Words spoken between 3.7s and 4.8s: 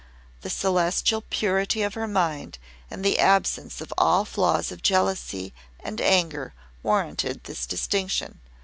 of all flaws